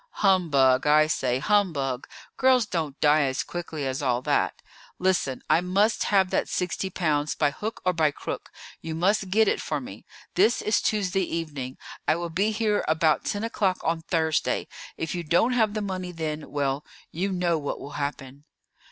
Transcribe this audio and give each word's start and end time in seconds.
"Humbug. 0.25 0.87
I 0.87 1.05
say—humbug! 1.05 2.07
Girls 2.35 2.65
don't 2.65 2.99
die 3.01 3.21
as 3.25 3.43
quickly 3.43 3.85
as 3.85 4.01
all 4.01 4.23
that. 4.23 4.63
Listen, 4.97 5.43
I 5.47 5.61
must 5.61 6.05
have 6.05 6.31
that 6.31 6.49
sixty 6.49 6.89
pounds 6.89 7.35
by 7.35 7.51
hook 7.51 7.83
or 7.85 7.93
by 7.93 8.09
crook; 8.09 8.49
you 8.81 8.95
must 8.95 9.29
get 9.29 9.47
it 9.47 9.61
for 9.61 9.79
me. 9.79 10.03
This 10.33 10.59
is 10.63 10.81
Tuesday 10.81 11.21
evening. 11.21 11.77
I 12.07 12.15
will 12.15 12.31
be 12.31 12.49
here 12.49 12.83
about 12.87 13.25
ten 13.25 13.43
o'clock 13.43 13.77
on 13.83 14.01
Thursday; 14.01 14.67
if 14.97 15.13
you 15.13 15.21
don't 15.21 15.51
have 15.53 15.75
the 15.75 15.81
money 15.83 16.11
then, 16.11 16.49
well, 16.49 16.83
you 17.11 17.31
know 17.31 17.59
what 17.59 17.79
will 17.79 17.91
happen." 18.01 18.45